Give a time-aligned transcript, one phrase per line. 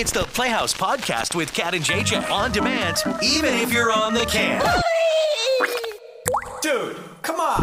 [0.00, 4.24] It's the Playhouse Podcast with Cat and JJ on demand, even if you're on the
[4.24, 4.62] can.
[6.62, 7.60] Dude, come on.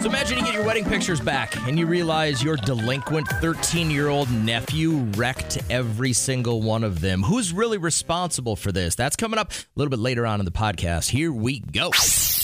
[0.00, 4.06] So imagine you get your wedding pictures back and you realize your delinquent 13 year
[4.06, 7.24] old nephew wrecked every single one of them.
[7.24, 8.94] Who's really responsible for this?
[8.94, 11.08] That's coming up a little bit later on in the podcast.
[11.08, 11.90] Here we go.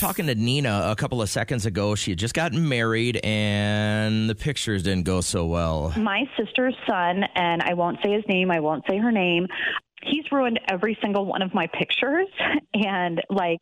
[0.02, 4.34] Talking to Nina a couple of seconds ago, she had just gotten married and the
[4.34, 5.94] pictures didn't go so well.
[5.96, 9.46] my sister's son, and I won't say his name, I won't say her name.
[10.02, 12.28] He's ruined every single one of my pictures.
[12.74, 13.60] And, like,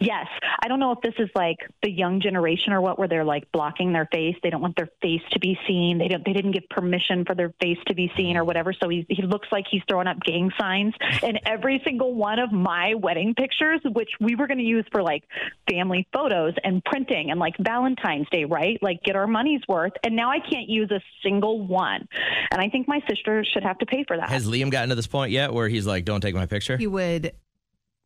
[0.00, 0.26] yes,
[0.62, 3.50] I don't know if this is like the young generation or what, where they're like
[3.50, 4.36] blocking their face.
[4.40, 5.98] They don't want their face to be seen.
[5.98, 8.72] They don't, they didn't give permission for their face to be seen or whatever.
[8.72, 12.52] So he, he looks like he's throwing up gang signs in every single one of
[12.52, 15.24] my wedding pictures, which we were going to use for like
[15.68, 18.78] family photos and printing and like Valentine's Day, right?
[18.80, 19.92] Like get our money's worth.
[20.04, 22.06] And now I can't use a single one.
[22.52, 24.28] And I think my sister should have to pay for that.
[24.28, 26.76] Has Liam gotten to this point yet where he's like, don't take my picture?
[26.76, 27.32] He would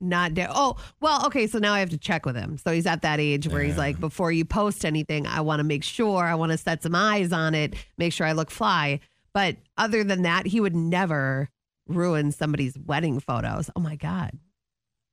[0.00, 0.48] not dare.
[0.50, 1.46] Oh, well, okay.
[1.46, 2.58] So now I have to check with him.
[2.58, 5.64] So he's at that age where he's like, before you post anything, I want to
[5.64, 9.00] make sure, I want to set some eyes on it, make sure I look fly.
[9.32, 11.48] But other than that, he would never
[11.86, 13.70] ruin somebody's wedding photos.
[13.76, 14.32] Oh my God.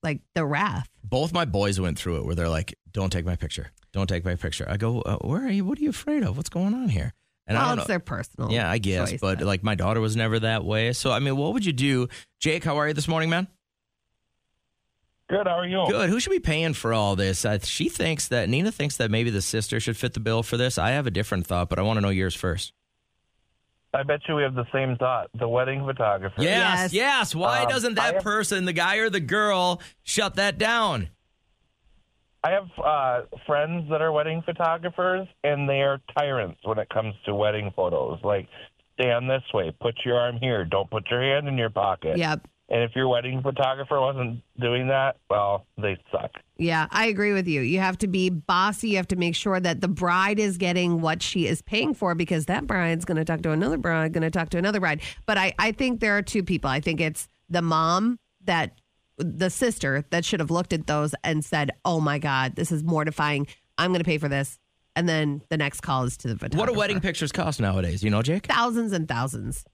[0.01, 0.89] Like the wrath.
[1.03, 3.71] Both my boys went through it where they're like, don't take my picture.
[3.93, 4.65] Don't take my picture.
[4.67, 5.63] I go, uh, where are you?
[5.63, 6.35] What are you afraid of?
[6.35, 7.13] What's going on here?
[7.45, 7.91] And I well, don't it's know.
[7.93, 8.51] their personal.
[8.51, 10.93] Yeah, I guess, choice, but like my daughter was never that way.
[10.93, 12.07] So I mean, what would you do,
[12.39, 12.63] Jake?
[12.63, 13.47] How are you this morning, man?
[15.29, 15.47] Good.
[15.47, 15.83] How are you?
[15.87, 16.09] Good.
[16.09, 17.43] Who should be paying for all this?
[17.45, 20.57] Uh, she thinks that Nina thinks that maybe the sister should fit the bill for
[20.57, 20.77] this.
[20.77, 22.73] I have a different thought, but I want to know yours first.
[23.93, 25.29] I bet you we have the same thought.
[25.37, 26.41] The wedding photographer.
[26.41, 26.93] Yes, yes.
[26.93, 27.35] Yes.
[27.35, 31.09] Why Um, doesn't that have- person, the guy or the girl, shut that down?
[32.43, 37.15] I have uh, friends that are wedding photographers, and they are tyrants when it comes
[37.25, 38.19] to wedding photos.
[38.23, 38.47] Like,
[38.99, 42.17] stand this way, put your arm here, don't put your hand in your pocket.
[42.17, 42.47] Yep.
[42.69, 46.31] And if your wedding photographer wasn't doing that, well, they suck.
[46.57, 47.61] Yeah, I agree with you.
[47.61, 48.89] You have to be bossy.
[48.89, 52.15] You have to make sure that the bride is getting what she is paying for
[52.15, 55.01] because that bride's going to talk to another bride, going to talk to another bride.
[55.25, 56.69] But I, I think there are two people.
[56.69, 58.79] I think it's the mom that,
[59.17, 62.83] the sister that should have looked at those and said, oh my God, this is
[62.83, 63.47] mortifying.
[63.77, 64.59] I'm going to pay for this.
[64.95, 66.59] And then the next call is to the photographer.
[66.59, 68.03] What do wedding pictures cost nowadays?
[68.03, 68.45] You know, Jake?
[68.45, 69.65] Thousands and thousands.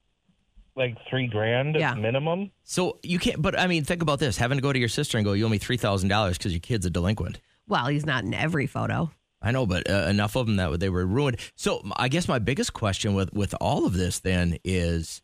[0.76, 1.94] Like three grand Yeah.
[1.96, 2.52] minimum.
[2.64, 5.18] So you can't, but I mean, think about this having to go to your sister
[5.18, 7.40] and go, you owe me $3,000 because your kid's a delinquent.
[7.68, 9.12] Well, he's not in every photo.
[9.42, 11.38] I know, but uh, enough of them that they were ruined.
[11.56, 15.22] So I guess my biggest question with with all of this then is,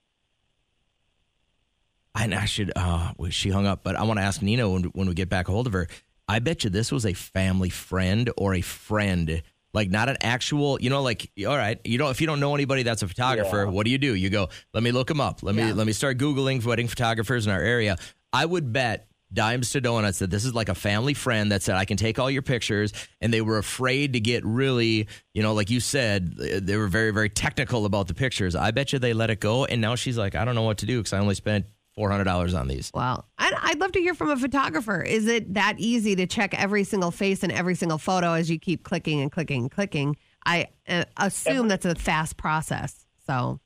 [2.15, 5.07] and I should, uh, she hung up, but I want to ask Nina when when
[5.07, 5.87] we get back a hold of her.
[6.27, 9.43] I bet you this was a family friend or a friend,
[9.73, 10.79] like not an actual.
[10.81, 13.63] You know, like all right, you know, if you don't know anybody that's a photographer,
[13.65, 13.69] Yeah.
[13.69, 14.15] what do you do?
[14.15, 15.43] You go, let me look them up.
[15.43, 17.97] Let me let me start googling wedding photographers in our area.
[18.33, 21.75] I would bet dimes to donuts that this is like a family friend that said
[21.75, 25.53] I can take all your pictures and they were afraid to get really you know
[25.53, 29.13] like you said they were very very technical about the pictures I bet you they
[29.13, 31.17] let it go and now she's like I don't know what to do because I
[31.17, 31.65] only spent
[31.97, 35.01] $400 on these Well, I'd, I'd love to hear from a photographer.
[35.01, 38.59] Is it that easy to check every single face and every single photo as you
[38.59, 40.17] keep clicking and clicking and clicking?
[40.45, 43.05] I uh, assume that's a fast process.
[43.25, 43.59] So,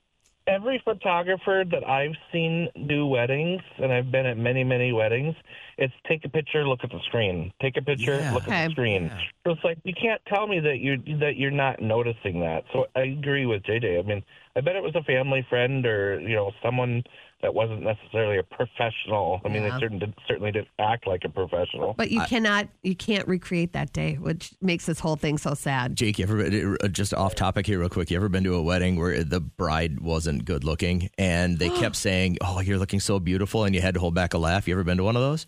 [0.47, 5.35] Every photographer that I've seen do weddings, and I've been at many, many weddings,
[5.77, 7.53] it's take a picture, look at the screen.
[7.61, 8.33] Take a picture, Yeah.
[8.33, 9.11] look at the screen.
[9.45, 12.63] So it's like you can't tell me that you that you're not noticing that.
[12.73, 13.99] So I agree with JJ.
[13.99, 14.23] I mean,
[14.55, 17.03] I bet it was a family friend or you know someone
[17.41, 19.39] that wasn't necessarily a professional.
[19.45, 19.69] I mean, Yeah.
[19.69, 21.93] they certainly did, certainly didn't act like a professional.
[21.93, 25.95] but you cannot, you can't recreate that day, which makes this whole thing so sad.
[25.95, 28.61] Jake you ever uh, just off topic here real quick you ever been to a
[28.61, 33.19] wedding where the bride wasn't good looking and they kept saying oh you're looking so
[33.19, 35.21] beautiful and you had to hold back a laugh you ever been to one of
[35.21, 35.47] those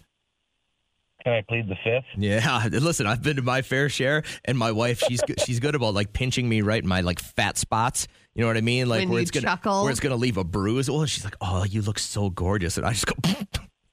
[1.24, 2.06] Can I plead the fifth?
[2.18, 5.76] Yeah, listen, I've been to my fair share, and my wife, she's good, she's good
[5.76, 8.08] about like pinching me right in my like fat spots.
[8.36, 8.88] You know what I mean?
[8.88, 9.84] Like When where it's gonna chuckle.
[9.84, 10.90] where it's gonna leave a bruise.
[10.90, 13.16] Well, she's like, oh, you look so gorgeous, and I just go.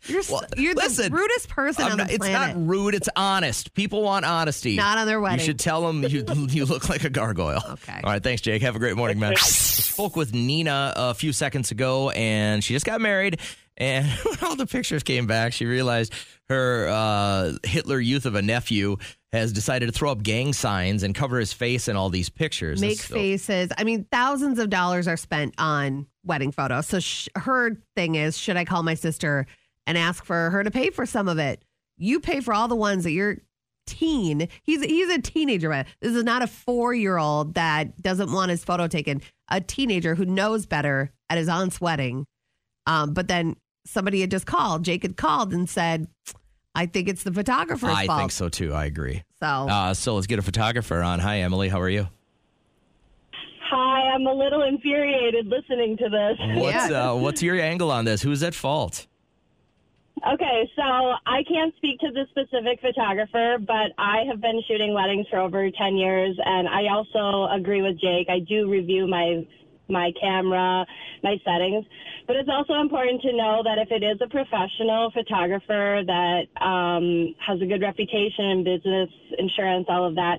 [0.07, 2.95] You're, Well, you're the rudest person I'm on not- the it's not rude.
[2.95, 3.75] It's honest.
[3.75, 4.77] People want honesty.
[4.77, 5.41] Not on their wedding.
[5.41, 7.61] You should tell them you you look like a gargoyle.
[7.73, 8.01] Okay.
[8.03, 8.23] All right.
[8.23, 8.63] Thanks, Jake.
[8.63, 9.35] Have a great morning, man.
[9.37, 13.41] Spoke with Nina a few seconds ago, and she just got married.
[13.77, 16.15] And when all the pictures came back, she realized
[16.49, 18.97] her uh, Hitler youth of a nephew
[19.33, 22.81] has decided to throw up gang signs and cover his face in all these pictures.
[22.81, 23.71] Make So- faces.
[23.77, 26.87] I mean, thousands of dollars are spent on wedding photos.
[26.87, 29.47] So sh- her thing is, should I call my sister
[29.87, 31.63] and ask for her to pay for some of it?
[31.99, 33.39] You pay for all the ones that your
[33.87, 34.49] teen.
[34.63, 35.69] He's he's a teenager.
[35.71, 35.87] man.
[36.01, 39.21] This is not a four year old that doesn't want his photo taken.
[39.51, 42.27] A teenager who knows better at his aunt's wedding,
[42.87, 43.57] um, but then
[43.87, 44.85] somebody had just called.
[44.85, 46.07] Jake had called and said,
[46.79, 47.99] I think it's the photographer's fault.
[47.99, 48.21] I fault.
[48.21, 48.73] think so too.
[48.73, 49.25] I agree.
[49.41, 51.19] So, Uh, so let's get a photographer on.
[51.19, 51.69] Hi, Emily.
[51.69, 52.07] How are you?
[53.69, 56.39] Hi, I'm a little infuriated listening to this.
[56.63, 58.23] What's uh, what's your angle on this?
[58.23, 59.09] Who's at fault?
[60.33, 65.27] Okay, so I can't speak to the specific photographer, but I have been shooting weddings
[65.31, 68.27] for over 10 years, and I also agree with Jake.
[68.29, 69.47] I do review my
[69.89, 70.85] my camera,
[71.23, 71.85] my settings,
[72.27, 77.35] but it's also important to know that if it is a professional photographer that um,
[77.45, 79.09] has a good reputation in business,
[79.39, 80.39] insurance, all of that,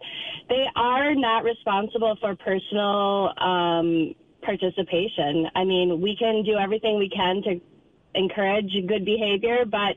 [0.49, 4.13] they are not responsible for personal um,
[4.43, 5.47] participation.
[5.55, 7.59] I mean, we can do everything we can to
[8.15, 9.95] encourage good behavior, but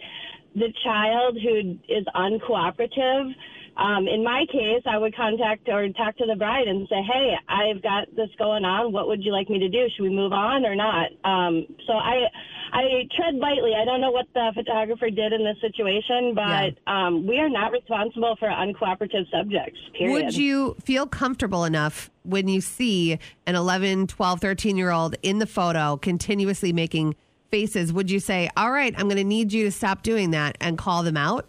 [0.54, 3.32] the child who is uncooperative,
[3.76, 7.34] um, in my case, I would contact or talk to the bride and say, "Hey,
[7.48, 8.92] I've got this going on.
[8.92, 9.86] What would you like me to do?
[9.96, 12.28] Should we move on or not?" Um, so I,
[12.72, 13.72] I tread lightly.
[13.74, 17.72] I don't know what the photographer did in this situation, but um, we are not
[17.72, 19.78] responsible for uncooperative subjects.
[19.96, 20.12] Period.
[20.12, 25.38] would you feel comfortable enough when you see an 11, 12, 13 year old in
[25.38, 27.14] the photo continuously making
[27.50, 27.90] faces?
[27.90, 30.76] Would you say, All right, I'm going to need you to stop doing that and
[30.76, 31.48] call them out?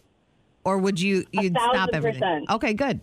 [0.65, 2.21] Or would you you'd stop everything?
[2.21, 2.49] percent.
[2.49, 3.01] Okay, good.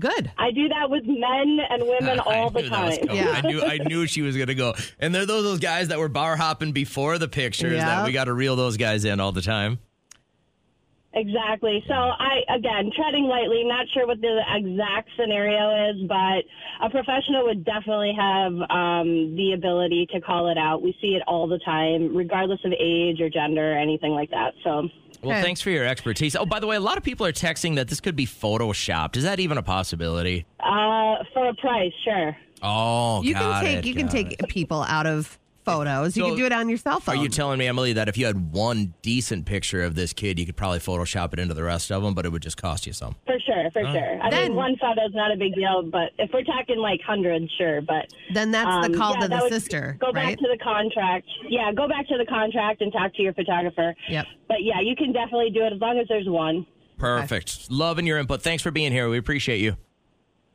[0.00, 0.32] Good.
[0.36, 3.16] I do that with men and women all the I knew time.
[3.16, 3.30] Yeah.
[3.30, 4.74] I knew I knew she was gonna go.
[4.98, 8.24] And they're those, those guys that were bar hopping before the pictures that we got
[8.24, 9.78] to reel those guys in all the time.
[11.14, 11.84] Exactly.
[11.88, 16.44] So I again treading lightly, not sure what the exact scenario is, but
[16.84, 20.82] a professional would definitely have um, the ability to call it out.
[20.82, 24.52] We see it all the time, regardless of age or gender or anything like that.
[24.64, 24.88] So
[25.22, 25.42] Well, Okay.
[25.42, 26.34] thanks for your expertise.
[26.34, 29.16] Oh, by the way, a lot of people are texting that this could be photoshopped.
[29.16, 30.46] Is that even a possibility?
[30.60, 32.36] uh, for a price, sure.
[32.62, 34.48] Oh, You can take it, you can got take it.
[34.48, 36.16] people out of photos.
[36.16, 37.16] you So, can do it on your cell phone.
[37.16, 40.38] Are you telling me, Emily, that if you had one decent picture of this kid,
[40.38, 42.86] you could probably Photoshop it into the rest of them, but it would just cost
[42.86, 43.14] you some?
[43.26, 44.18] For sure, for sure.
[44.22, 47.00] I Then- mean, one photo is not a big deal, but if we're talking like
[47.06, 47.80] hundreds, sure.
[47.80, 50.14] But then that's um, the call yeah, to the sister, Go right?
[50.14, 51.26] back to the contract.
[51.48, 53.94] Yeah, go back to the contract and talk to your photographer.
[54.08, 54.26] Yep.
[54.48, 56.66] But yeah, you can definitely do it as long as there's one.
[56.98, 57.70] Perfect.
[57.70, 58.42] Loving your input.
[58.42, 59.08] Thanks for being here.
[59.08, 59.76] We appreciate you.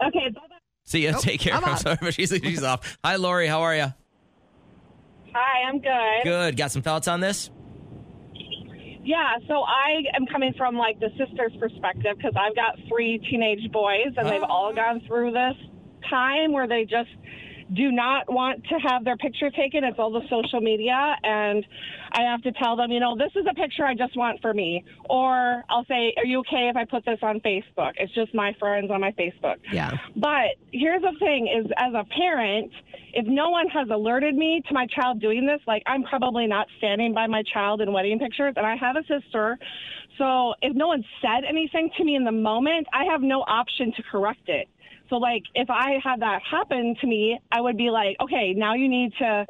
[0.05, 0.55] Okay, bye bye.
[0.85, 1.13] See you.
[1.19, 1.53] Take care.
[1.53, 2.97] I'm I'm sorry, but she's, she's off.
[3.03, 3.47] Hi, Lori.
[3.47, 3.93] How are you?
[5.39, 6.23] Hi, I'm good.
[6.23, 6.57] Good.
[6.57, 7.51] Got some thoughts on this?
[9.03, 13.71] Yeah, so I am coming from like the sister's perspective because I've got three teenage
[13.71, 14.75] boys and they've all ah.
[14.75, 15.55] gone through this
[16.09, 17.09] time where they just
[17.73, 19.83] do not want to have their picture taken.
[19.83, 21.65] It's all the social media, and
[22.11, 24.53] I have to tell them, you know, this is a picture I just want for
[24.53, 24.83] me.
[25.09, 27.93] Or I'll say, Are you okay if I put this on Facebook?
[27.97, 29.57] It's just my friends on my Facebook.
[29.71, 29.91] Yeah.
[30.15, 32.71] But here's the thing is as a parent,
[33.13, 36.67] if no one has alerted me to my child doing this, like I'm probably not
[36.77, 39.57] standing by my child in wedding pictures and I have a sister.
[40.17, 43.93] So if no one said anything to me in the moment, I have no option
[43.97, 44.67] to correct it.
[45.09, 48.73] So like if I had that happen to me, I would be like, okay, now
[48.75, 49.45] you need to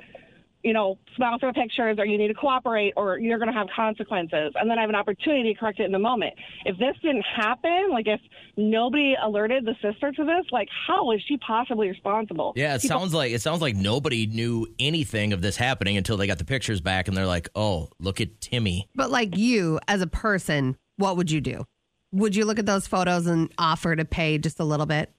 [0.63, 3.68] you know, smile through pictures or you need to cooperate or you're going to have
[3.74, 4.51] consequences.
[4.56, 6.33] And then I have an opportunity to correct it in the moment.
[6.65, 8.19] If this didn't happen, like if
[8.57, 12.54] nobody alerted the sister to this, like how is she possibly responsible?
[12.56, 16.27] Yeah, it sounds like it sounds like nobody knew anything of this happening until they
[16.27, 20.02] got the pictures back and they're like, "Oh, look at Timmy." But like you as
[20.02, 21.66] a person, what would you do?
[22.11, 25.11] Would you look at those photos and offer to pay just a little bit?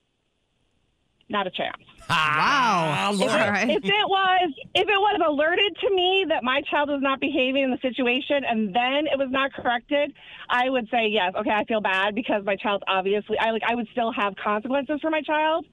[1.29, 1.77] Not a chance.
[2.11, 3.17] Ah, Wow.
[3.19, 3.31] Lord.
[3.31, 3.69] All right.
[3.69, 7.63] If it was if it was alerted to me that my child was not behaving
[7.65, 10.11] in the situation and then it was not corrected,
[10.49, 13.75] I would say yes, okay, I feel bad because my child's obviously I like I
[13.75, 15.67] would still have consequences for my child.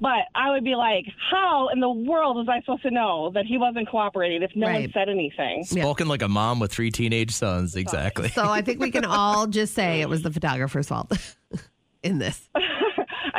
[0.00, 3.46] But I would be like, how in the world was I supposed to know that
[3.46, 5.62] he wasn't cooperating if no one said anything?
[5.64, 7.76] Spoken like a mom with three teenage sons.
[7.76, 8.28] Exactly.
[8.30, 11.12] So I think we can all just say it was the photographer's fault
[12.02, 12.48] in this.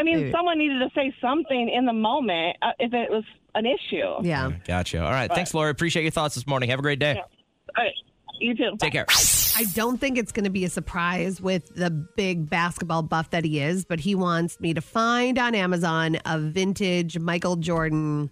[0.07, 0.31] I mean, Dude.
[0.31, 3.23] someone needed to say something in the moment uh, if it was
[3.55, 4.05] an issue.
[4.23, 4.51] Yeah.
[4.65, 5.03] Gotcha.
[5.03, 5.31] All right.
[5.33, 5.69] Thanks, Lori.
[5.71, 6.69] Appreciate your thoughts this morning.
[6.69, 7.15] Have a great day.
[7.17, 7.93] All right.
[8.39, 8.77] You too.
[8.79, 9.05] Take care.
[9.09, 13.43] I don't think it's going to be a surprise with the big basketball buff that
[13.43, 18.29] he is, but he wants me to find on Amazon a vintage Michael Jordan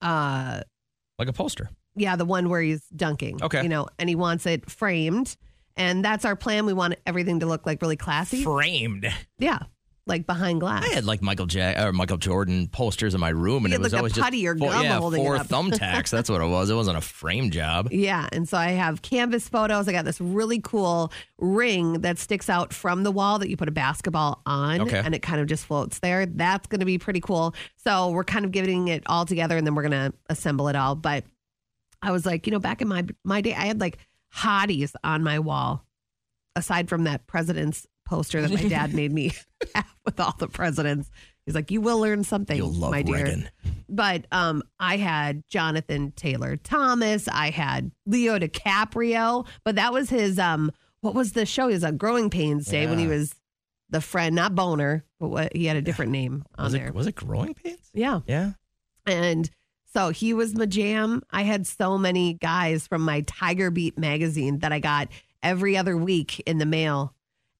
[0.00, 0.62] uh
[1.18, 1.70] Like a poster.
[1.94, 3.40] yeah, the one where he's dunking.
[3.42, 3.62] Okay.
[3.62, 5.36] You know, and he wants it framed.
[5.76, 6.66] And that's our plan.
[6.66, 8.42] We want everything to look like really classy.
[8.42, 9.06] Framed.
[9.38, 9.60] yeah.
[10.04, 10.84] Like behind glass.
[10.84, 13.92] I had like Michael Jack or Michael Jordan posters in my room, and it was
[13.92, 16.10] like, a always putty just or four, gum yeah, holding four thumbtacks.
[16.10, 16.70] That's what it was.
[16.70, 17.88] It wasn't a frame job.
[17.92, 18.28] Yeah.
[18.32, 19.86] And so I have canvas photos.
[19.86, 23.68] I got this really cool ring that sticks out from the wall that you put
[23.68, 24.98] a basketball on Okay.
[24.98, 26.26] and it kind of just floats there.
[26.26, 27.54] That's going to be pretty cool.
[27.76, 30.74] So we're kind of getting it all together and then we're going to assemble it
[30.74, 30.96] all.
[30.96, 31.24] But
[32.02, 33.98] I was like, you know, back in my my day, I had like
[34.34, 35.86] hotties on my wall,
[36.56, 39.32] aside from that president's poster that my dad made me
[39.74, 41.10] have with all the presidents.
[41.46, 43.16] He's like, you will learn something, You'll love my dear.
[43.16, 43.48] Reagan.
[43.88, 47.26] But um, I had Jonathan Taylor Thomas.
[47.28, 51.66] I had Leo DiCaprio, but that was his um, what was the show?
[51.68, 53.34] He was on Growing Pains Day when he was
[53.90, 56.92] the friend, not Boner, but what he had a different name on Was there.
[56.92, 57.90] was it growing pains?
[57.92, 58.52] yeah, Yeah.
[59.06, 59.50] and
[59.92, 61.22] so he was my jam.
[61.30, 65.08] I had so many guys from my Tiger Beat magazine that I got
[65.42, 67.14] every other week in the mail.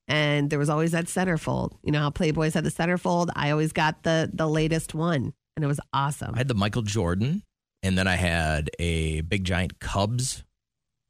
[0.09, 1.77] And there was always that centerfold.
[1.83, 3.29] You know how Playboys had the centerfold?
[3.37, 5.33] I always got the the latest one.
[5.57, 6.35] And it was awesome.
[6.35, 7.43] I had the Michael Jordan,
[7.83, 10.45] and then I had a big giant Cubs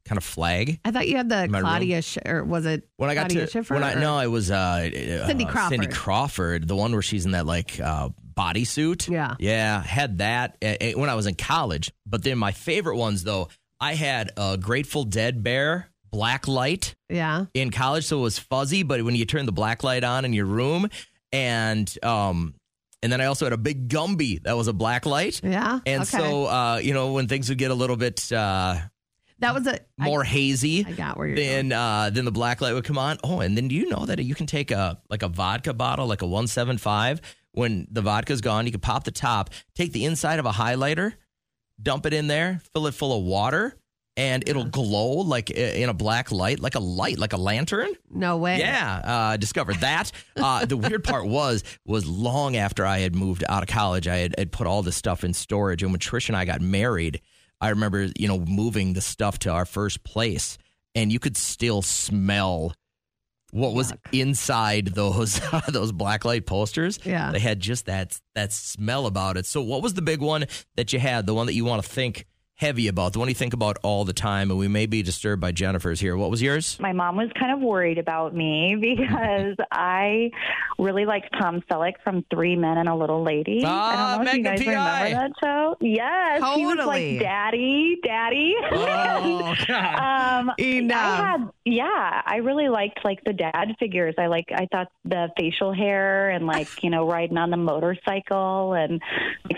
[0.05, 0.81] kind of flag.
[0.83, 1.47] I thought you had the.
[1.49, 3.73] Claudia, Sch- or was it When I got Claudia to Schiffer?
[3.73, 5.79] when I or- no, it was uh, Cindy uh, Crawford.
[5.79, 9.09] Cindy Crawford, the one where she's in that like uh, bodysuit.
[9.09, 9.35] Yeah.
[9.39, 11.91] yeah, had that uh, uh, when I was in college.
[12.05, 13.47] But then my favorite ones though,
[13.79, 17.45] I had a Grateful Dead bear black light Yeah.
[17.53, 18.83] in college, so it was fuzzy.
[18.83, 20.87] But when you turn the black light on in your room,
[21.31, 22.53] and um,
[23.01, 25.41] and then I also had a big Gumby that was a black light.
[25.43, 25.79] Yeah.
[25.85, 26.17] And okay.
[26.17, 28.77] so, uh, you know, when things would get a little bit uh,
[29.39, 31.69] that was a more hazy, I, got where you're going.
[31.69, 33.17] then uh, then the black light would come on.
[33.23, 36.05] Oh, and then do you know that you can take a like a vodka bottle,
[36.07, 37.19] like a one seven five.
[37.51, 41.13] When the vodka's gone, you can pop the top, take the inside of a highlighter,
[41.81, 43.75] dump it in there, fill it full of water,
[44.15, 47.89] and it'll glow like in a black light, like a light, like a lantern.
[48.11, 48.59] No way.
[48.59, 50.11] Yeah, uh, discovered that.
[50.35, 54.17] Uh, the weird part was was long after I had moved out of college, I
[54.17, 55.81] had, had put all this stuff in storage.
[55.83, 57.21] And when Trish and I got married,
[57.59, 60.57] I remember you know moving the stuff to our first place,
[60.93, 62.73] and you could still smell
[63.51, 65.39] what was inside those
[65.69, 66.99] those blacklight posters.
[67.03, 67.31] Yeah.
[67.31, 69.45] they had just that that smell about it.
[69.45, 71.25] So, what was the big one that you had?
[71.25, 74.05] The one that you want to think heavy about, the one you think about all
[74.05, 76.15] the time, and we may be disturbed by Jennifer's here.
[76.15, 76.77] What was yours?
[76.79, 80.31] my mom was kind of worried about me because I
[80.77, 83.63] really liked Tom Selleck from Three Men and a Little Lady.
[83.65, 85.03] Ah, I don't know if you guys P.I..
[85.03, 85.77] remember that show.
[85.81, 88.53] Yes, he was like daddy, daddy.
[88.73, 89.95] Oh, God.
[90.49, 90.97] um, Enough.
[90.97, 94.15] I had, yeah, I really liked like the dad figures.
[94.17, 98.73] I like, I thought the facial hair and like, you know, riding on the motorcycle.
[98.73, 99.01] And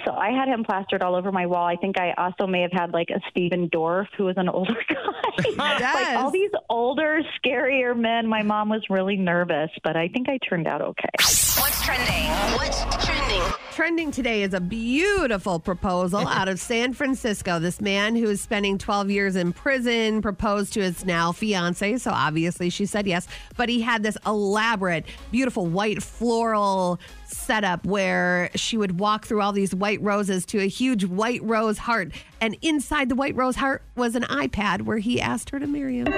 [0.05, 1.65] so I had him plastered all over my wall.
[1.65, 4.73] I think I also may have had like a Stephen Dorff who was an older
[4.89, 4.95] guy.
[5.79, 5.93] Yes.
[5.95, 8.27] like all these older, scarier men.
[8.27, 11.09] My mom was really nervous, but I think I turned out okay.
[11.19, 12.25] What's trending?
[12.57, 13.41] What's trending?
[13.75, 17.59] Trending today is a beautiful proposal out of San Francisco.
[17.59, 21.97] This man who is spending 12 years in prison proposed to his now fiance.
[21.97, 23.27] So obviously she said yes.
[23.57, 29.51] But he had this elaborate, beautiful white floral setup where she would walk through all
[29.51, 32.13] these white roses to a huge white rose heart.
[32.39, 35.97] And inside the white rose heart was an iPad where he asked her to marry
[35.97, 36.13] him.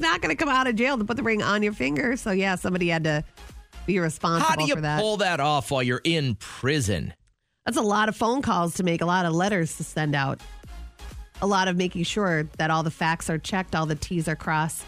[0.00, 2.16] Not going to come out of jail to put the ring on your finger.
[2.16, 3.24] So, yeah, somebody had to
[3.86, 5.00] be responsible How do you for that.
[5.00, 7.14] pull that off while you're in prison?
[7.64, 10.40] That's a lot of phone calls to make, a lot of letters to send out,
[11.42, 14.36] a lot of making sure that all the facts are checked, all the T's are
[14.36, 14.84] crossed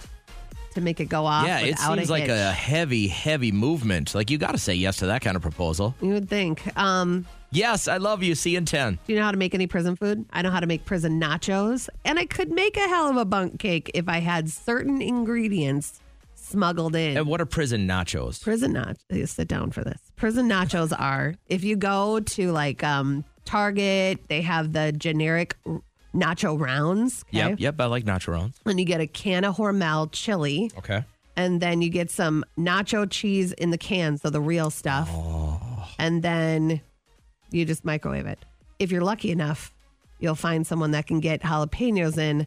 [0.74, 1.46] to make it go off.
[1.46, 2.30] yeah, it seems a like hitch.
[2.30, 4.14] a heavy, heavy movement.
[4.14, 5.94] Like you got to say yes to that kind of proposal.
[6.00, 6.62] You would think.
[6.78, 8.34] Um, Yes, I love you.
[8.34, 8.98] See you in 10.
[9.06, 10.24] do you know how to make any prison food?
[10.32, 13.24] I know how to make prison nachos, and I could make a hell of a
[13.24, 16.00] bunk cake if I had certain ingredients
[16.36, 17.16] smuggled in.
[17.16, 18.42] And what are prison nachos?
[18.42, 19.28] Prison nachos.
[19.28, 19.98] Sit down for this.
[20.16, 25.56] Prison nachos are if you go to like um Target, they have the generic
[26.14, 27.24] nacho rounds.
[27.30, 27.38] Okay?
[27.38, 27.80] Yep, yep.
[27.80, 28.60] I like nacho rounds.
[28.64, 31.02] And you get a can of Hormel chili, Okay.
[31.36, 35.10] and then you get some nacho cheese in the can, so the real stuff.
[35.98, 36.80] And then
[37.50, 38.38] you just microwave it.
[38.78, 39.72] If you're lucky enough,
[40.18, 42.46] you'll find someone that can get jalapenos in.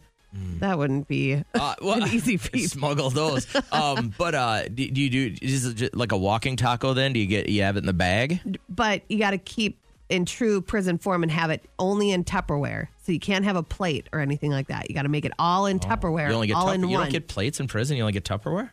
[0.60, 2.69] That wouldn't be Uh, well, an easy feat.
[2.72, 3.45] Smuggle those.
[3.72, 6.93] Um, but uh, do, do you do is it just like a walking taco?
[6.95, 8.39] Then do you get you have it in the bag?
[8.67, 9.77] but you got to keep
[10.10, 12.88] in true prison form and have it only in Tupperware.
[13.05, 14.89] So you can't have a plate or anything like that.
[14.89, 16.81] You got to make it all in Tupperware, Oh, You only get all Tup- in
[16.81, 17.01] you one.
[17.05, 17.95] don't get plates in prison.
[17.98, 18.72] You only get Tupperware.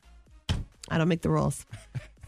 [0.88, 1.66] I don't make the rules.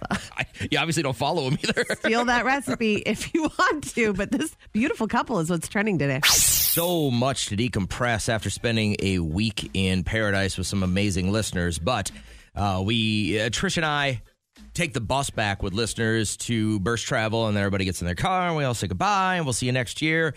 [0.10, 1.84] I, you obviously don't follow him either.
[2.00, 4.12] Steal that recipe if you want to.
[4.12, 6.20] But this beautiful couple is what's trending today.
[6.24, 11.78] so much to decompress after spending a week in paradise with some amazing listeners.
[11.78, 12.10] But
[12.54, 14.22] uh, we, uh, Trish and I,
[14.74, 18.14] take the bus back with listeners to Bursch Travel, and then everybody gets in their
[18.14, 20.34] car, and we all say goodbye, and we'll see you next year.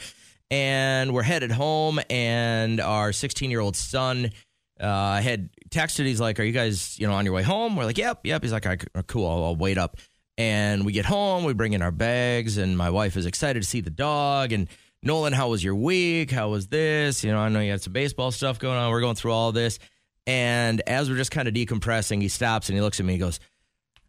[0.52, 2.00] and we're headed home.
[2.10, 4.32] And our 16 year old son
[4.80, 6.06] uh, had texted.
[6.06, 8.42] He's like, "Are you guys, you know, on your way home?" We're like, "Yep, yep."
[8.42, 9.98] He's like, "All right, "Cool, I'll, I'll wait up."
[10.38, 13.68] And we get home, we bring in our bags, and my wife is excited to
[13.68, 14.52] see the dog.
[14.52, 14.68] And
[15.02, 16.32] Nolan, how was your week?
[16.32, 17.24] How was this?
[17.24, 18.92] You know, I know you had some baseball stuff going on.
[18.92, 19.80] We're going through all this.
[20.28, 23.20] And as we're just kind of decompressing, he stops and he looks at me He
[23.20, 23.40] goes,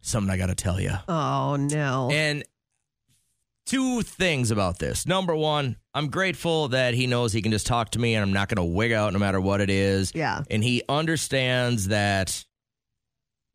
[0.01, 0.91] Something I got to tell you.
[1.07, 2.09] Oh no.
[2.11, 2.43] And
[3.67, 5.05] two things about this.
[5.05, 8.33] Number one, I'm grateful that he knows he can just talk to me and I'm
[8.33, 10.11] not going to wig out no matter what it is.
[10.15, 10.41] Yeah.
[10.49, 12.43] And he understands that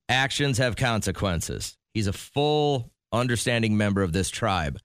[0.08, 1.76] actions have consequences.
[1.94, 4.78] He's a full understanding member of this tribe.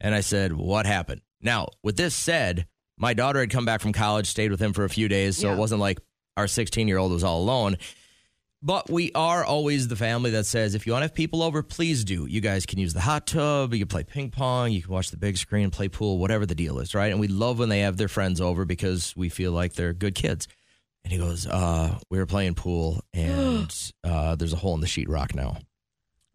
[0.00, 1.20] And I said, What happened?
[1.40, 2.66] Now, with this said,
[2.98, 5.36] my daughter had come back from college, stayed with him for a few days.
[5.38, 5.54] So Yeah.
[5.54, 5.98] it wasn't like
[6.36, 7.76] our 16 year old was all alone.
[8.62, 11.62] But we are always the family that says, if you want to have people over,
[11.62, 12.26] please do.
[12.26, 15.10] You guys can use the hot tub, you can play ping pong, you can watch
[15.10, 17.10] the big screen, play pool, whatever the deal is, right?
[17.10, 20.14] And we love when they have their friends over because we feel like they're good
[20.14, 20.46] kids.
[21.04, 23.74] And he goes, uh, we were playing pool and
[24.04, 25.56] uh, there's a hole in the sheetrock now.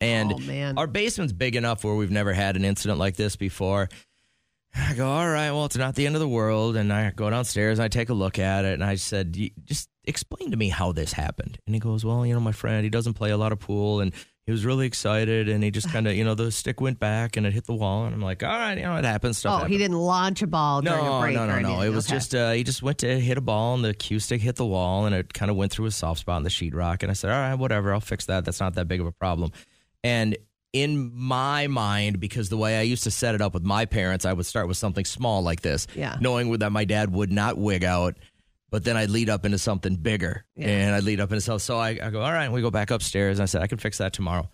[0.02, 0.80] And Oh, man.
[0.80, 3.88] our basement's big enough where we've never had an incident like this before.
[4.76, 6.76] I go, all right, well, it's not the end of the world.
[6.76, 8.74] And I go downstairs and I take a look at it.
[8.74, 11.58] And I said, "You- just explain to me how this happened.
[11.66, 14.00] And he goes, well, you know, my friend, he doesn't play a lot of pool.
[14.02, 14.14] And
[14.46, 15.50] he was really excited.
[15.50, 17.74] And he just kind of, you know, the stick went back and it hit the
[17.74, 18.06] wall.
[18.06, 19.38] And I'm like, all right, you know, it happens.
[19.40, 19.72] Stuff oh, happens.
[19.72, 21.36] he didn't launch a ball during No, a break.
[21.36, 21.70] no, no, or no.
[21.70, 21.88] anything.
[21.88, 22.16] It was Okay.
[22.16, 24.66] just uh, he just went to hit a ball and the cue stick hit the
[24.66, 27.02] wall and it kind of went through a soft spot in the sheetrock.
[27.02, 28.46] And I said, all right, whatever, I'll fix that.
[28.46, 29.52] That's not that big of a problem.
[30.04, 30.38] And
[30.74, 34.26] in my mind, because the way I used to set it up with my parents,
[34.26, 36.18] I would start with something small like this, Yeah.
[36.20, 38.18] knowing that my dad would not wig out.
[38.72, 40.68] But then I'd lead up into something bigger, Yeah.
[40.68, 41.60] and I'd lead up into something.
[41.60, 43.38] So I, I go, all right, we go back upstairs.
[43.40, 44.50] And I said, I can fix that tomorrow.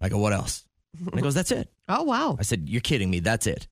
[0.00, 0.64] I go, what else?
[0.98, 1.68] And he goes, that's it.
[1.88, 2.36] Oh wow.
[2.38, 3.20] I said, You're kidding me.
[3.20, 3.68] That's it.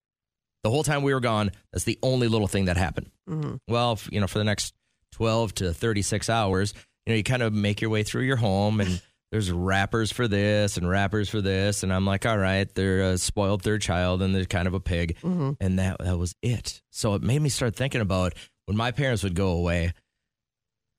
[0.65, 3.11] The whole time we were gone, that's the only little thing that happened.
[3.29, 3.59] Mhm.
[3.67, 4.75] Well, you know, for the next
[5.13, 6.75] 12 to 36 hours,
[7.07, 9.01] you know, you kind of make your way through your home and
[9.33, 11.83] there's wrappers for this and wrappers for this.
[11.83, 14.81] And I'm like, all right, they're a spoiled third child and they're kind of a
[14.81, 15.17] pig.
[15.23, 15.57] Mhm.
[15.59, 16.83] And that, that was it.
[16.91, 18.35] So it made me start thinking about
[18.67, 19.93] when my parents would go away,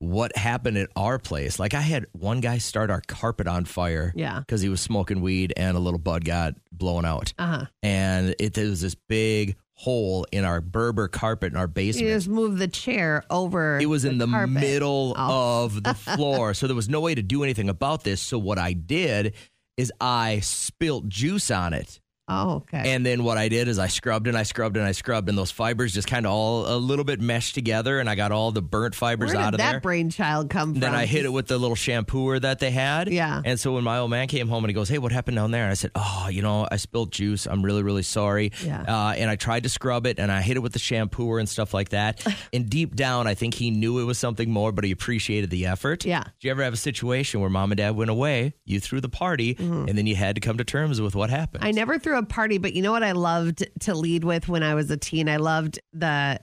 [0.00, 1.58] what happened at our place.
[1.58, 4.40] Like I had one guy start our carpet on fire Yeah.
[4.40, 7.64] because he was smoking weed and a little bud got blown out Uh huh.
[7.82, 12.08] and it there was this big hole in our Berber carpet in our You basement.
[12.08, 13.78] just move the chair over.
[13.80, 15.64] It was in the middle Oh.
[15.64, 18.20] of the floor, so there was no way to do anything about this.
[18.20, 19.34] So what I did
[19.76, 21.98] is I spilt juice on it.
[22.26, 22.94] Oh, okay.
[22.94, 25.36] And then what I did is I scrubbed and I scrubbed and I scrubbed, and
[25.36, 28.50] those fibers just kind of all a little bit meshed together, and I got all
[28.50, 29.80] the burnt fibers Where did out of that there.
[29.80, 30.80] brainchild come from?
[30.80, 33.08] Then I hit it with the little shampooer that they had.
[33.10, 33.42] Yeah.
[33.44, 35.50] And so when my old man came home and he goes, Hey, what happened down
[35.50, 35.64] there?
[35.64, 37.46] And I said, Oh, you know, I spilled juice.
[37.46, 38.52] I'm really, really sorry.
[38.64, 38.82] Yeah.
[38.82, 41.48] Uh, and I tried to scrub it and I hit it with the shampooer and
[41.48, 42.26] stuff like that.
[42.54, 45.66] and deep down, I think he knew it was something more, but he appreciated the
[45.66, 46.04] effort.
[46.06, 46.22] Yeah.
[46.22, 49.08] Did you ever have a situation where mom and dad went away, you threw the
[49.10, 51.62] party, and then you had to come to terms with what happened?
[51.62, 51.68] Mm-hmm.
[51.68, 54.62] I never threw a party, but you know what I loved to lead with when
[54.62, 55.28] I was a teen?
[55.28, 56.40] I loved the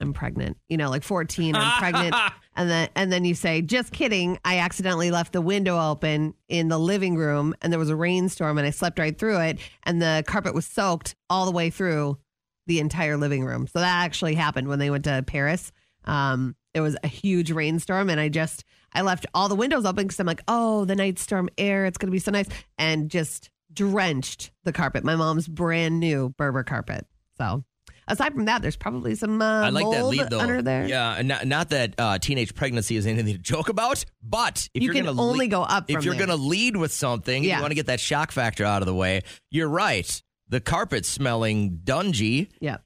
[0.00, 0.58] I'm pregnant.
[0.68, 2.14] You know, like 14, I'm pregnant.
[2.56, 4.38] And then and then you say, "Just kidding.
[4.44, 8.58] I accidentally left the window open in the living room and there was a rainstorm
[8.58, 12.16] and I slept right through it and the carpet was soaked all the way through
[12.68, 15.72] the entire living room." So that actually happened when they went to Paris.
[16.04, 20.06] Um it was a huge rainstorm and I just I left all the windows open
[20.06, 22.46] cuz I'm like, "Oh, the night storm air, it's going to be so nice."
[22.78, 25.04] And just drenched the carpet.
[25.04, 27.06] My mom's brand new Berber carpet.
[27.38, 27.64] So,
[28.08, 30.40] aside from that, there's probably some uh, I like that mold lead though.
[30.40, 30.86] under there.
[30.86, 34.90] Yeah, not, not that uh, teenage pregnancy is anything to joke about, but if You
[34.90, 36.26] are can gonna only lead- go up If you're there.
[36.28, 37.56] to lead with something, Yeah.
[37.56, 39.22] you want to get that shock factor out of the way.
[39.50, 40.22] You're right.
[40.48, 42.76] The carpet smelling dungy Yeah.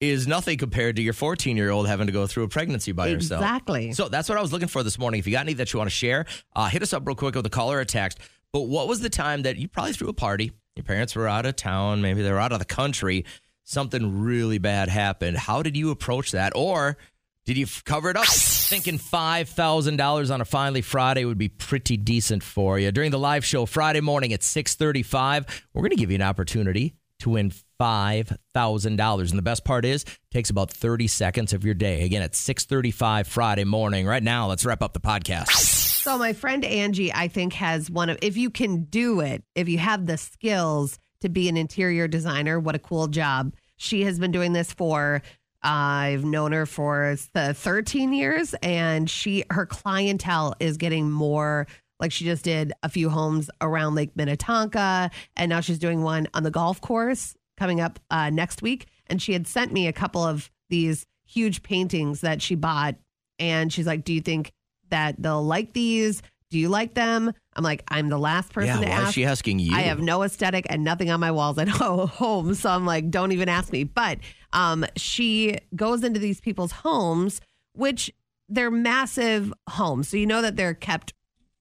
[0.00, 3.08] is nothing compared to your 14 year old having to go through a pregnancy by
[3.08, 3.40] yourself.
[3.40, 3.92] Exactly.
[3.92, 5.18] So that's what I was looking for this morning.
[5.18, 7.34] If you got any that you want to share, uh, hit us up real quick
[7.34, 8.18] with a call or a text.
[8.56, 10.50] But what was the time that you probably threw a party?
[10.76, 13.26] Your parents were out of town, maybe they were out of the country.
[13.64, 15.36] Something really bad happened.
[15.36, 16.54] How did you approach that?
[16.56, 16.96] Or
[17.44, 18.24] did you cover it up?
[18.24, 22.90] Thinking $5,000 on a Finally Friday would be pretty decent for you.
[22.92, 26.94] During the live show Friday morning at 635, we're going to give you an opportunity
[27.18, 29.30] to win $5,000.
[29.30, 32.06] And the best part is, it takes about 30 seconds of your day.
[32.06, 34.06] Again, at 635 Friday morning.
[34.06, 35.75] Right now, let's wrap up the podcast.
[36.06, 39.68] So my friend Angie, I think, has one of if you can do it, if
[39.68, 43.52] you have the skills to be an interior designer, what a cool job.
[43.76, 45.20] She has been doing this for
[45.64, 51.66] I've known her for the 13 years and she her clientele is getting more
[51.98, 56.28] like she just did a few homes around Lake Minnetonka and now she's doing one
[56.34, 59.92] on the golf course coming up uh, next week and she had sent me a
[59.92, 62.94] couple of these huge paintings that she bought.
[63.40, 64.52] And she's like, Do you think
[64.90, 66.22] that they'll like these?
[66.50, 67.32] Do you like them?
[67.54, 69.08] I'm like, I'm the last person yeah, to why ask.
[69.08, 69.74] is she asking you?
[69.74, 72.54] I have no aesthetic and nothing on my walls at home.
[72.54, 73.84] So I'm like, don't even ask me.
[73.84, 74.18] But
[74.52, 77.40] um, she goes into these people's homes,
[77.72, 78.12] which
[78.48, 80.08] they're massive homes.
[80.08, 81.14] So you know that they're kept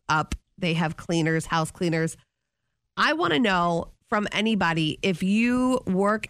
[0.08, 0.36] up.
[0.58, 2.16] They have cleaners, house cleaners.
[2.96, 6.28] I want to know from anybody if you work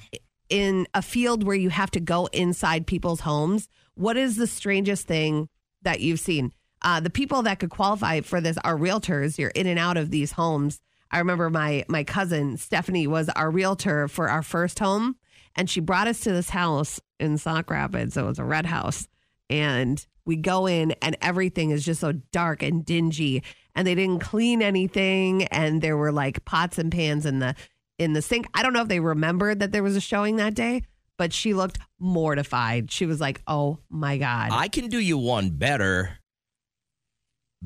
[0.49, 5.07] in a field where you have to go inside people's homes, what is the strangest
[5.07, 5.49] thing
[5.81, 6.53] that you've seen?
[6.81, 9.37] Uh, the people that could qualify for this are realtors.
[9.37, 10.79] You're in and out of these homes.
[11.11, 15.15] I remember my my cousin Stephanie was our realtor for our first home,
[15.55, 18.17] and she brought us to this house in Sauk Rapids.
[18.17, 19.07] It was a red house,
[19.49, 23.43] and we go in, and everything is just so dark and dingy,
[23.75, 27.55] and they didn't clean anything, and there were like pots and pans in the
[27.97, 28.47] in the sink.
[28.53, 30.81] I don't know if they remembered that there was a showing that day,
[31.17, 32.91] but she looked mortified.
[32.91, 36.17] She was like, "Oh my god." I can do you one better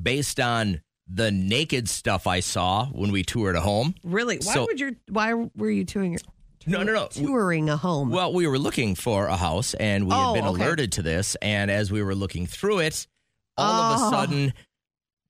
[0.02, 3.96] based on the naked stuff I saw when we toured a home.
[4.04, 4.38] Really?
[4.44, 4.96] Why So- would you?
[5.10, 6.18] Why were you touring?
[6.68, 7.08] No, no, no.
[7.08, 8.10] Touring a home.
[8.12, 10.64] Well, we were looking for a house and we Oh, had been okay.
[10.64, 11.36] alerted to this.
[11.42, 13.08] And as we were looking through it,
[13.58, 14.08] all of Oh.
[14.08, 14.54] a sudden,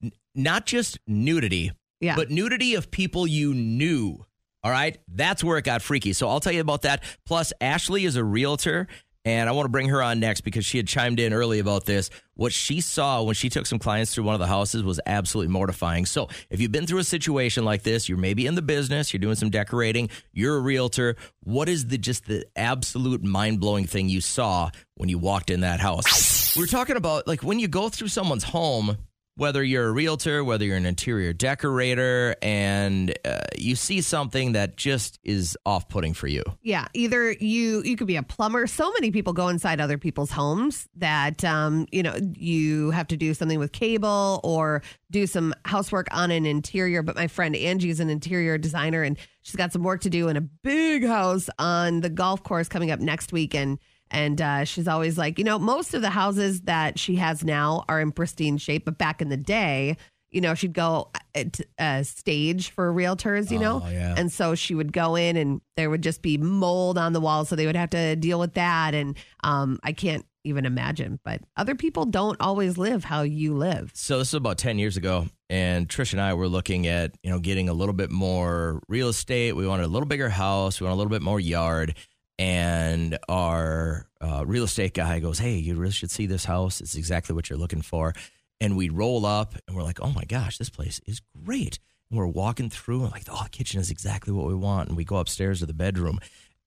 [0.04, 2.16] n- not just nudity, Yeah.
[2.16, 4.26] but nudity of people you knew.
[4.64, 4.98] All right.
[5.08, 6.12] That's where it got freaky.
[6.12, 7.04] So I'll tell you about that.
[7.26, 8.88] Plus, Ashley is a realtor.
[9.26, 11.86] And I want to bring her on next because she had chimed in early about
[11.86, 12.10] this.
[12.36, 15.52] What she saw when she took some clients through one of the houses was absolutely
[15.52, 16.06] mortifying.
[16.06, 19.20] So, if you've been through a situation like this, you're maybe in the business, you're
[19.20, 21.18] doing some decorating, you're a realtor.
[21.44, 25.62] What is the just the absolute mind blowing thing you saw when you walked in
[25.62, 26.56] that house?
[26.56, 28.98] We're talking about like when you go through someone's home,
[29.40, 34.76] whether you're a realtor, whether you're an interior decorator, and uh, you see something that
[34.76, 36.44] just is off putting for you.
[36.62, 38.68] Yeah, either you you could be a plumber.
[38.68, 43.18] So many people go inside other people's homes that um, you know you have to
[43.18, 47.02] do something with cable or do some housework on an interior.
[47.02, 50.28] But my friend Angie is an interior designer and she's got some work to do
[50.28, 53.56] in a big house on the golf course coming up next week.
[53.56, 53.80] And
[54.12, 57.86] and uh, she's always like, you know, most of the houses that she has now
[57.90, 59.98] are in pristine shape, but back in the day.
[60.32, 64.14] You know, she'd go at a stage for realtors, you know, Oh, yeah.
[64.16, 67.50] and so she would go in and there would just be mold on the walls.
[67.50, 68.94] So they would have to deal with that.
[68.94, 73.90] And um, I can't even imagine, but other people don't always live how you live.
[73.96, 77.32] So this is about 10 years ago and Trish and I were looking at, you
[77.32, 79.56] know, getting a little bit more real estate.
[79.56, 81.96] We wanted a little bigger house, we want a little bit more yard
[82.40, 86.82] and our uh, real estate guy goes, "Hey, you really should see this house.
[86.82, 88.14] It's exactly what you're looking for."
[88.62, 91.78] And we roll up and we're like, "Oh my gosh, this place is great."
[92.10, 94.98] And we're walking through and like, "Oh, the kitchen is exactly what we want." And
[94.98, 96.18] we go upstairs to the bedroom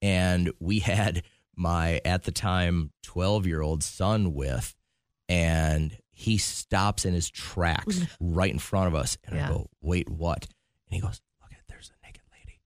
[0.00, 1.22] and we had
[1.56, 4.74] my at the time 12-year-old son with
[5.28, 9.16] and he stops in his tracks right in front of us.
[9.24, 9.46] And Yeah.
[9.48, 10.46] I go, wait, what?
[10.86, 12.60] And he goes, look at there's a naked lady.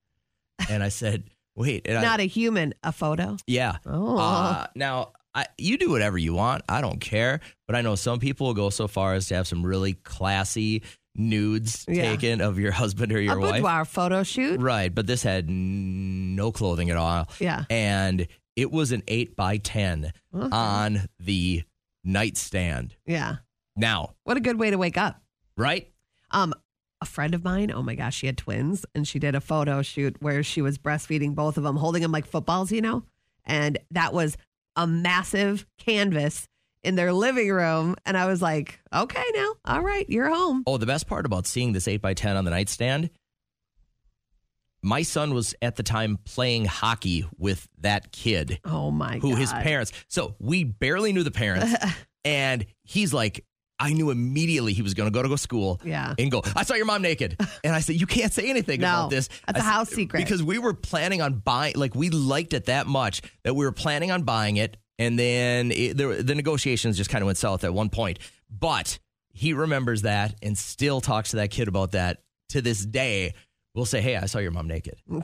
[0.73, 1.25] And I said,
[1.57, 1.89] wait.
[1.89, 3.37] Not a human, a photo.
[3.47, 3.79] yeah.
[3.87, 4.19] Oh.
[4.19, 6.63] Uh, now, I, you do whatever you want.
[6.69, 7.41] I don't care.
[7.67, 10.83] But I know some people will go so far as to have some really classy
[11.15, 12.11] nudes Yeah.
[12.11, 13.49] taken of your husband or your wife.
[13.49, 13.55] a wife.
[13.63, 14.61] boudoir photo shoot.
[14.61, 14.95] Right.
[14.95, 17.29] But this had no clothing at all.
[17.39, 17.65] Yeah.
[17.69, 20.49] And it was an 8 by 10 Okay.
[20.57, 21.65] on the
[22.05, 22.95] nightstand.
[23.07, 23.37] Yeah.
[23.77, 25.21] Now, What a good way to wake up.
[25.57, 25.91] right?
[26.31, 26.55] Um,
[27.01, 29.83] a friend of mine, oh my gosh, she had twins and she did a photo
[29.83, 33.03] shoot where she was breastfeeding both of them, holding them like footballs, you know?
[33.45, 34.37] And that was
[34.77, 36.49] a massive canvas
[36.83, 37.97] in their living room.
[38.07, 40.63] And I was like, okay, now, all right, you're home.
[40.67, 43.11] Oh, the best part about seeing this 8 by 10 on the nightstand,
[44.83, 49.39] my son was at the time playing hockey with that kid Oh my who God.
[49.39, 49.93] his parents.
[50.09, 51.75] So we barely knew the parents.
[52.25, 53.45] and he's like,
[53.79, 56.15] I knew immediately he was going to go to go school Yeah.
[56.19, 57.37] and go, I saw your mom naked.
[57.63, 59.29] And I said, You can't say anything No, about this.
[59.47, 60.21] that's I a house secret.
[60.23, 63.73] Because we were planning on buying, like, we liked it that much that we were
[63.73, 64.77] planning on buying it.
[64.99, 68.19] And then it, the, the negotiations just kind of went south at one point.
[68.51, 68.99] But
[69.33, 73.35] he remembers that and still talks to that kid about that to this day.
[73.77, 74.97] We'll say, Hey, I saw your mom naked.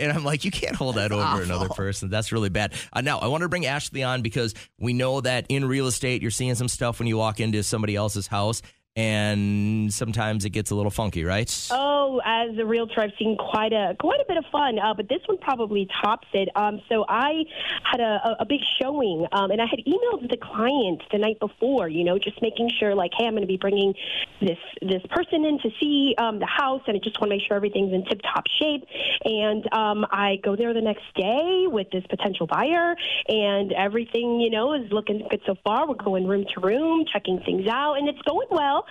[0.00, 1.42] And I'm like, you can't hold that over awful.
[1.42, 2.08] another person.
[2.08, 2.72] That's really bad.
[2.92, 6.22] Uh, now, I want to bring Ashley on because we know that in real estate,
[6.22, 8.62] you're seeing some stuff when you walk into somebody else's house.
[8.98, 11.68] And sometimes it gets a little funky, right?
[11.70, 15.08] Oh, as a realtor, I've seen quite a quite a bit of fun, uh, but
[15.08, 16.48] this one probably tops it.
[16.56, 17.44] Um, so I
[17.84, 21.88] had a, a big showing, um, and I had emailed the client the night before.
[21.88, 23.94] You know, just making sure, like, hey, I'm going to be bringing
[24.40, 27.46] this this person in to see um, the house, and I just want to make
[27.46, 28.84] sure everything's in tip top shape.
[29.24, 32.96] And um, I go there the next day with this potential buyer,
[33.28, 35.86] and everything, you know, is looking good so far.
[35.86, 38.86] We're going room to room, checking things out, and it's going well.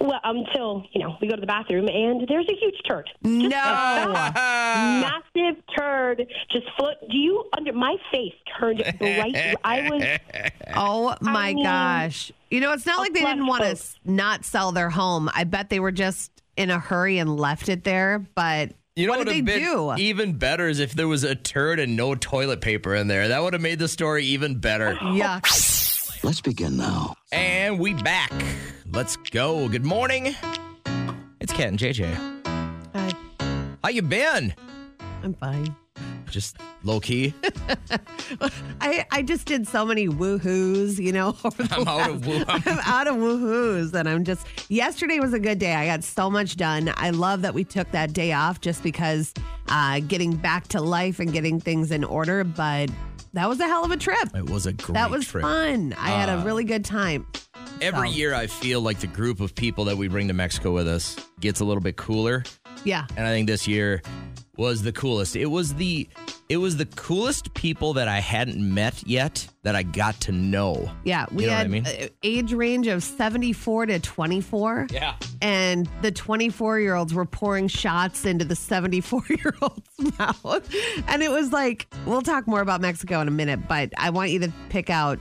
[0.00, 3.10] Well, until you know, we go to the bathroom and there's a huge turd.
[3.24, 3.56] Just No.
[3.58, 4.32] a
[5.34, 6.94] massive turd just float.
[7.10, 9.56] Do you under my face turned bright?
[9.64, 10.50] I was.
[10.76, 12.30] Oh my mean, gosh.
[12.50, 15.28] You know, it's not like they didn't want to not sell their home.
[15.34, 18.24] I bet they were just in a hurry and left it there.
[18.36, 19.94] But You know what what would they have been do?
[19.96, 23.28] even better is if there was a turd and no toilet paper in there.
[23.28, 24.94] That would have made the story even better.
[24.94, 26.22] Yuck.
[26.22, 27.14] Let's begin now.
[27.32, 28.30] And we back.
[28.90, 29.68] Let's go.
[29.68, 30.34] Good morning.
[31.40, 32.14] It's Kat and JJ.
[32.94, 33.12] Hi.
[33.82, 34.54] How you been?
[35.22, 35.74] I'm fine.
[36.30, 37.32] Just low key.
[38.80, 41.36] I, I just did so many woohoos, you know.
[41.70, 42.44] I'm out of woo.
[42.48, 44.46] I'm out of woohoos, and I'm just.
[44.70, 45.74] Yesterday was a good day.
[45.74, 46.92] I got so much done.
[46.96, 49.32] I love that we took that day off just because
[49.68, 52.44] uh, getting back to life and getting things in order.
[52.44, 52.90] But
[53.32, 54.28] that was a hell of a trip.
[54.34, 54.94] It was a great trip.
[54.94, 55.42] That was trip.
[55.42, 55.94] fun.
[55.98, 57.26] I had a Uh, really good time.
[57.80, 60.72] Every So- year, I feel like the group of people that we bring to Mexico
[60.72, 62.44] with us gets a little bit cooler,
[62.84, 63.06] Yeah.
[63.16, 64.02] and I think this year
[64.56, 65.36] was the coolest.
[65.36, 66.08] It was the
[66.48, 70.90] it was the coolest people that I hadn't met yet that I got to know.
[71.04, 71.86] Yeah, we You know what I had mean?
[72.22, 74.86] age range of 74 to 24.
[74.90, 75.16] Yeah.
[75.42, 80.66] And the 24 year olds were pouring shots into the 74 year old's mouth.
[81.06, 84.30] And it was like, we'll talk more about Mexico in a minute, but I want
[84.30, 85.18] you to pick out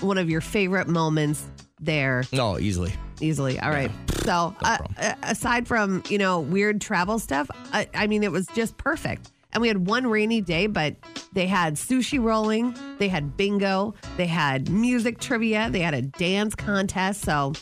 [0.00, 1.44] one of your favorite moments
[1.82, 2.92] there No, easily.
[3.20, 3.58] easily.
[3.60, 3.90] All right.
[4.24, 8.46] So, uh, uh, aside from, you know, weird travel stuff, I, I mean, it was
[8.54, 9.30] just perfect.
[9.54, 10.96] And we had one rainy day, but
[11.34, 16.54] they had sushi rolling, they had bingo, they had music trivia, they had a dance
[16.54, 17.20] contest.
[17.22, 17.52] So,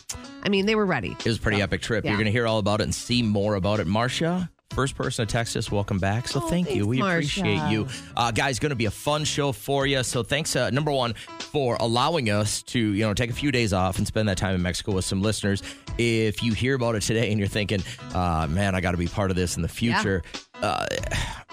[0.44, 1.16] I mean, they were ready.
[1.18, 2.04] It was a pretty epic trip.
[2.04, 2.12] yeah.
[2.12, 3.88] You're going to hear all about it and see more about it.
[3.88, 6.28] Marcia, first person to text us, welcome back.
[6.28, 6.86] So Oh, thank you.
[6.86, 7.88] We appreciate you.
[8.16, 10.02] Uh, guys, going to be a fun show for you.
[10.02, 13.72] So thanks, uh, number one, for allowing us to, you know, take a few days
[13.72, 15.62] off and spend that time in Mexico with some listeners.
[15.98, 17.82] If you hear about it today and you're thinking,
[18.14, 20.22] uh, man, I got to be part of this in the future,
[20.62, 20.86] uh,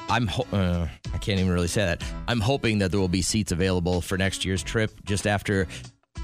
[0.09, 2.03] I'm ho- uh, I can't even really say that.
[2.27, 5.67] I'm hoping that there will be seats available for next year's trip just after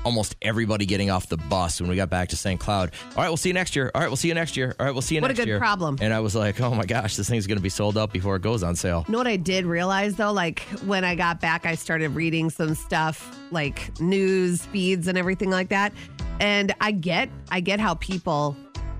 [0.03, 2.59] almost everybody getting off the bus when we got back to St.
[2.59, 2.91] Cloud.
[3.11, 3.91] All right, we'll see you next year.
[3.95, 4.75] All right, we'll see you next year.
[4.79, 5.43] All right, we'll see you What next year.
[5.43, 5.59] What a good year.
[5.59, 5.97] problem.
[6.01, 8.35] And I was like, oh my gosh, this thing's going to be sold out before
[8.35, 9.05] it goes on sale.
[9.07, 10.31] You know what I did realize though?
[10.31, 15.49] Like when I got back, I started reading some stuff like news feeds and everything
[15.49, 15.93] like that.
[16.39, 18.55] And I get, I get how people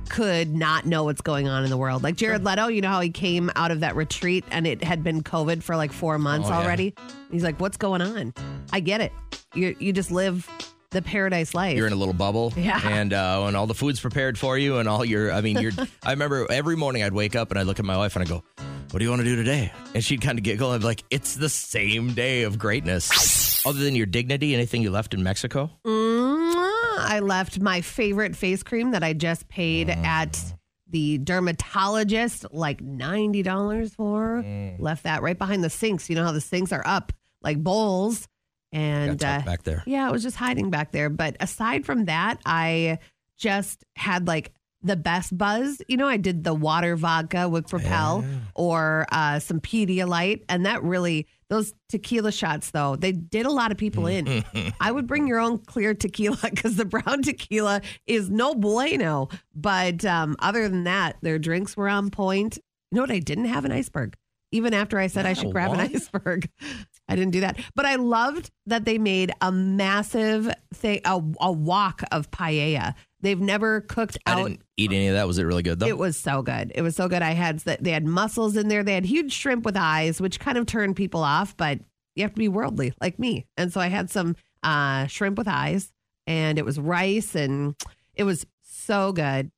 [0.10, 2.04] could not know what's going on in the world.
[2.04, 5.04] Like Jared Leto, you know how he came out of that retreat and it had
[5.04, 6.60] been COVID for like four months Oh, yeah.
[6.62, 6.94] already.
[7.32, 8.34] He's like, "What's going on?"
[8.72, 9.12] I get it.
[9.56, 10.48] You you just live
[10.94, 11.76] the paradise life.
[11.76, 12.80] You're in a little bubble, Yeah.
[12.88, 15.72] and uh, when all the food's prepared for you, and all your, I mean, you're.
[16.04, 18.30] I remember every morning I'd wake up and I'd look at my wife and I
[18.30, 18.44] go,
[18.92, 21.04] "What do you want to do today?" And she'd kind of giggle and be like,
[21.10, 25.72] "It's the same day of greatness." Other than your dignity, anything you left in Mexico?
[25.86, 27.00] Mwah.
[27.00, 30.06] I left my favorite face cream that I just paid mm.
[30.06, 30.42] at
[30.90, 34.44] the dermatologist like $90 for.
[34.46, 34.80] Mm.
[34.80, 36.10] Left that right behind the sinks.
[36.10, 38.28] You know how the sinks are up like bowls.
[38.74, 39.84] And uh, back there.
[39.86, 41.10] yeah, it was just hiding back there.
[41.10, 42.98] But aside from that, I
[43.38, 45.82] just had like the best buzz.
[45.88, 50.84] You know, I did the water vodka with Propel or uh, some Pedialyte, and that
[50.84, 54.44] really those tequila shots though they did a lot of people in.
[54.82, 59.30] I would bring your own clear tequila because the brown tequila is no bueno.
[59.54, 62.58] But um, other than that, their drinks were on point.
[62.92, 63.12] You know what?
[63.12, 64.16] I didn't have an iceberg.
[64.52, 66.48] Even after I said I should grab an iceberg,
[67.08, 67.60] I didn't do that.
[67.76, 72.96] But I loved that they made a massive thing, a, a wok of paella.
[73.22, 74.48] They've never cooked I out.
[74.48, 75.28] didn't eat any of that.
[75.28, 75.88] Was it really good though?
[75.88, 76.72] It was so good.
[76.76, 77.22] It was so good.
[77.22, 78.84] I had they had mussels in there.
[78.84, 81.56] They had huge shrimp with eyes, which kind of turned people off.
[81.56, 81.80] But
[82.16, 85.48] you have to be worldly like me, and so I had some uh, shrimp with
[85.48, 85.92] eyes,
[86.28, 87.76] and it was rice, and
[88.14, 89.52] it was so good.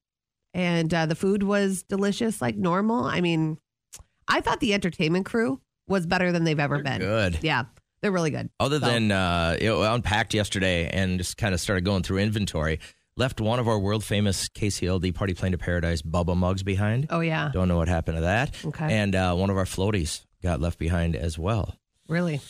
[0.53, 3.03] And uh, the food was delicious, like normal.
[3.03, 3.57] I mean,
[4.27, 6.99] I thought the entertainment crew was better than they've ever been.
[6.99, 7.39] good.
[7.41, 7.63] Yeah,
[8.01, 8.49] they're really good.
[8.59, 12.03] Other So- than uh, you know, I unpacked yesterday and just kind of started going
[12.03, 12.79] through inventory.
[13.17, 17.07] Left one of our world famous KCLD Party Plane to Paradise Bubba mugs behind.
[17.09, 18.53] oh yeah, Don't know what happened to that.
[18.65, 18.93] Okay.
[18.93, 21.75] And uh, one of our floaties got left behind as well.
[22.09, 22.41] really.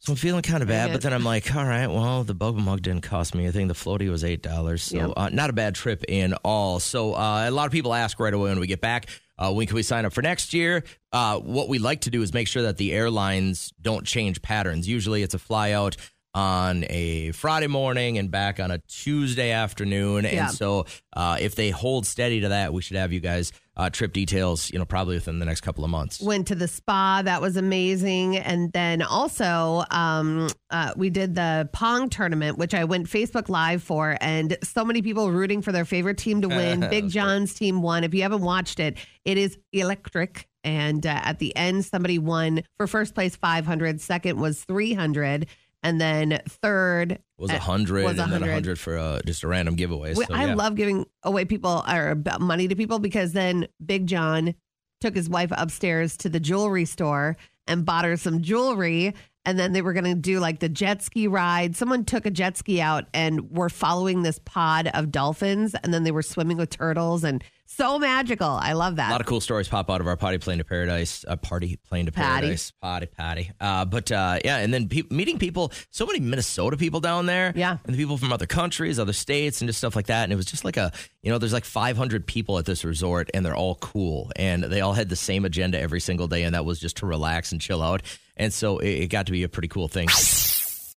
[0.00, 2.56] So I'm feeling kind of bad, but then I'm like, all right, well, the bug
[2.56, 3.48] mug didn't cost me.
[3.48, 5.10] I think the floaty was eight dollars, so Yep.
[5.16, 6.78] uh, not a bad trip in all.
[6.80, 9.06] So uh, a lot of people ask right away when we get back,
[9.38, 10.84] uh, when can we sign up for next year?
[11.12, 14.88] Uh, what we like to do is make sure that the airlines don't change patterns.
[14.88, 15.96] Usually, it's a fly out
[16.34, 20.46] on a Friday morning and back on a Tuesday afternoon, Yeah.
[20.48, 23.88] and so uh, if they hold steady to that, we should have you guys uh,
[23.88, 26.20] trip details, you know, probably within the next couple of months.
[26.20, 27.22] Went to the spa.
[27.22, 28.36] That was amazing.
[28.36, 33.82] And then also, um, uh, we did the Pong tournament, which I went Facebook Live
[33.82, 36.80] for, and so many people rooting for their favorite team to win.
[36.90, 38.02] Big John's team won.
[38.02, 40.48] If you haven't watched it, it is electric.
[40.64, 45.46] And uh, at the end, somebody won for first place 500, second was 300,
[45.82, 48.78] and then third was uh, a hundred was and then a 100.
[48.78, 50.14] for uh, just a random giveaway.
[50.14, 50.54] So, I yeah.
[50.54, 54.54] love giving away people or money to people because then Big John
[55.00, 57.36] took his wife upstairs to the jewelry store
[57.66, 59.14] and bought her some jewelry.
[59.48, 61.74] And then they were going to do like the jet ski ride.
[61.74, 65.74] Someone took a jet ski out and were following this pod of dolphins.
[65.82, 68.46] And then they were swimming with turtles and so magical.
[68.48, 69.08] I love that.
[69.08, 71.76] A lot of cool stories pop out of our potty plane to paradise, uh, party
[71.88, 72.40] plane to Patty.
[72.46, 73.50] paradise, potty patty.
[73.60, 77.52] Uh, but uh, yeah, and then pe- meeting people, so many Minnesota people down there,
[77.56, 77.76] Yeah.
[77.84, 80.24] and the people from other countries, other states, and just stuff like that.
[80.24, 83.30] And it was just like a, you know, there's like 500 people at this resort,
[83.34, 86.54] and they're all cool, and they all had the same agenda every single day, and
[86.54, 88.00] that was just to relax and chill out.
[88.38, 90.08] And so it, it got to be a pretty cool thing.